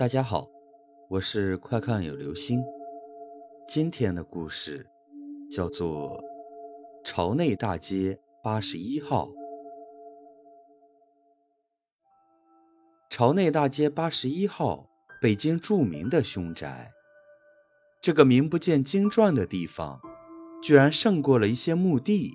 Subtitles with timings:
[0.00, 0.48] 大家好，
[1.10, 2.64] 我是快看有流星。
[3.68, 4.86] 今天的故事
[5.50, 6.18] 叫做
[7.04, 9.28] 《朝内大街八十一号》。
[13.10, 14.88] 朝内大街八十一号，
[15.20, 16.90] 北京著名的凶宅。
[18.00, 20.00] 这个名不见经传的地方，
[20.62, 22.32] 居然胜过了一些墓地、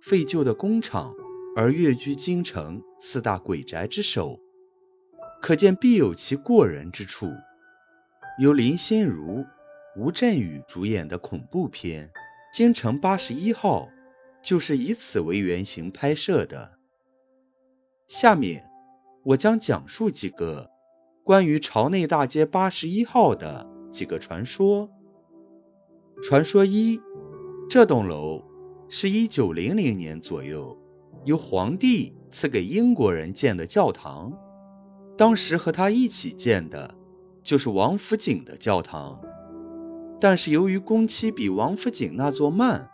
[0.00, 1.12] 废旧的工厂，
[1.56, 4.38] 而跃居京城四大鬼宅之首。
[5.40, 7.30] 可见必有其过人之处。
[8.38, 9.44] 由林心如、
[9.96, 12.06] 吴镇宇主演的恐怖片
[12.52, 13.86] 《京城八十一号》
[14.42, 16.78] 就是以此为原型拍摄的。
[18.06, 18.70] 下面
[19.24, 20.70] 我将讲述几个
[21.24, 24.88] 关于朝内大街八十一号的几个传说。
[26.22, 27.00] 传说一：
[27.68, 28.44] 这栋楼
[28.88, 30.78] 是一九零零年左右
[31.24, 34.32] 由皇帝赐给英国人建的教堂。
[35.18, 36.94] 当时和他一起建的，
[37.42, 39.20] 就是王府井的教堂，
[40.20, 42.88] 但是由于工期比王府井那座慢，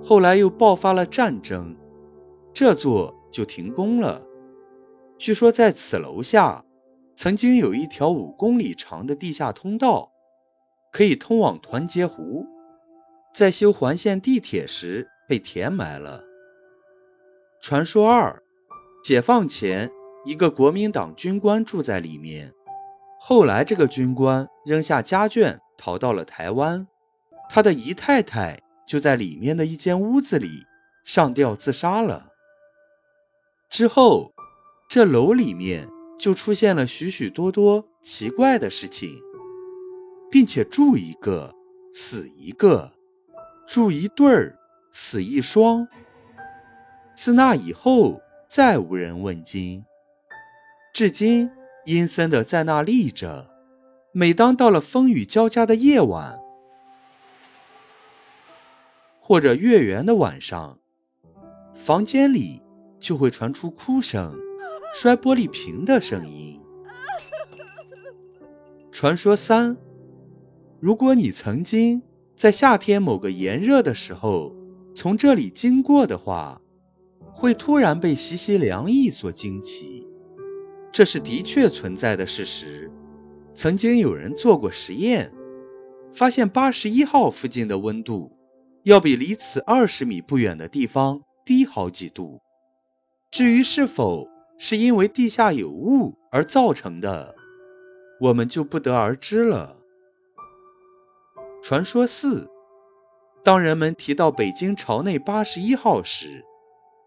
[0.00, 1.76] 后来又爆发了战争，
[2.54, 4.22] 这座就停工了。
[5.18, 6.64] 据说在此楼下，
[7.16, 10.12] 曾经有一条五公里长的地下通道，
[10.92, 12.46] 可以通往团结湖，
[13.34, 16.22] 在修环线地铁时被填埋了。
[17.60, 18.40] 传说二，
[19.02, 19.90] 解放前。
[20.26, 22.52] 一个国民党军官住在里面，
[23.20, 26.88] 后来这个军官扔下家眷逃到了台湾，
[27.48, 30.64] 他的姨太太就在里面的一间屋子里
[31.04, 32.32] 上吊自杀了。
[33.70, 34.32] 之后，
[34.90, 39.08] 这楼里面就出现了许许多多奇怪的事情，
[40.28, 41.54] 并且住一个
[41.92, 42.90] 死一个，
[43.64, 44.58] 住一对儿
[44.90, 45.86] 死一双。
[47.14, 49.84] 自那以后，再无人问津。
[50.96, 51.50] 至今
[51.84, 53.50] 阴森的在那立着。
[54.12, 56.38] 每当到了风雨交加的夜晚，
[59.20, 60.78] 或者月圆的晚上，
[61.74, 62.62] 房间里
[62.98, 64.38] 就会传出哭声、
[64.94, 66.62] 摔玻璃瓶的声音。
[68.90, 69.76] 传说三：
[70.80, 72.00] 如果你曾经
[72.34, 74.56] 在夏天某个炎热的时候
[74.94, 76.62] 从这里经过的话，
[77.30, 79.95] 会突然被习习凉意所惊起。
[80.96, 82.90] 这是的确存在的事实。
[83.52, 85.30] 曾经有人做过实验，
[86.10, 88.32] 发现八十一号附近的温度
[88.82, 92.40] 要比离此二十米不远的地方低好几度。
[93.30, 97.34] 至于是否是因为地下有雾而造成的，
[98.18, 99.76] 我们就不得而知了。
[101.62, 102.48] 传说四：
[103.44, 106.42] 当人们提到北京朝内八十一号时，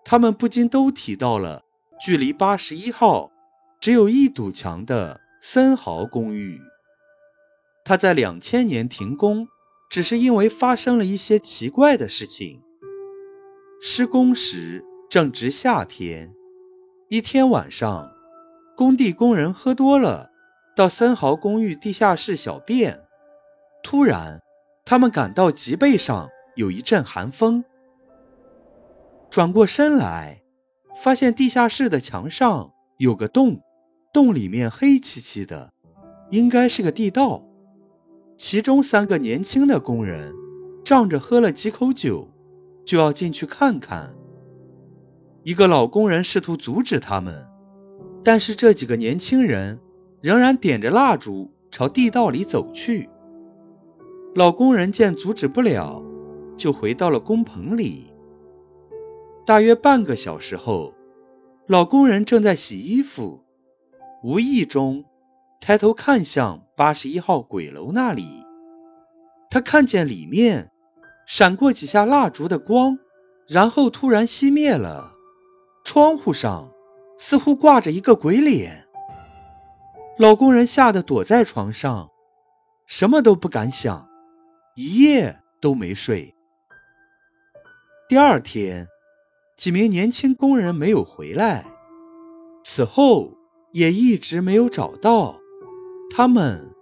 [0.05, 1.63] 他们不禁都提到了
[1.99, 3.31] 距离八十一号。
[3.79, 6.59] 只有一堵墙的森豪公寓，
[7.85, 9.47] 它在两千年停工，
[9.89, 12.61] 只是因为发生了一些奇怪的事情。
[13.81, 16.33] 施工时正值夏天，
[17.07, 18.11] 一天晚上，
[18.75, 20.29] 工地工人喝多了，
[20.75, 22.99] 到森豪公寓地下室小便，
[23.81, 24.41] 突然，
[24.83, 27.63] 他们感到脊背上有一阵寒风，
[29.29, 30.41] 转过身来，
[31.01, 33.61] 发现地下室的墙上有个洞。
[34.11, 35.71] 洞里面黑漆漆的，
[36.31, 37.43] 应该是个地道。
[38.37, 40.33] 其中三个年轻的工人
[40.83, 42.29] 仗着喝了几口酒，
[42.85, 44.15] 就要进去看看。
[45.43, 47.45] 一个老工人试图阻止他们，
[48.23, 49.79] 但是这几个年轻人
[50.21, 53.09] 仍然点着蜡烛朝地道里走去。
[54.35, 56.03] 老工人见阻止不了，
[56.57, 58.13] 就回到了工棚里。
[59.45, 60.93] 大约半个小时后，
[61.67, 63.43] 老工人正在洗衣服。
[64.21, 65.05] 无意中
[65.61, 68.43] 抬头看向八十一号鬼楼那里，
[69.49, 70.71] 他看见里面
[71.25, 72.99] 闪过几下蜡烛的光，
[73.47, 75.13] 然后突然熄灭了。
[75.85, 76.69] 窗户上
[77.17, 78.85] 似乎挂着一个鬼脸。
[80.17, 82.09] 老工人吓得躲在床上，
[82.85, 84.09] 什么都不敢想，
[84.75, 86.35] 一夜都没睡。
[88.09, 88.87] 第二天，
[89.55, 91.65] 几名年轻工人没有回来，
[92.65, 93.38] 此后。
[93.71, 95.39] 也一直没有找到，
[96.09, 96.75] 他们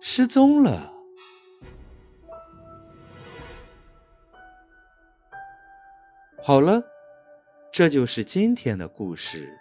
[0.00, 0.92] 失踪了。
[6.42, 6.82] 好了，
[7.72, 9.58] 这就是今天的故事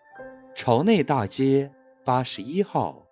[0.54, 1.72] ——朝内大街
[2.04, 3.07] 八十一号。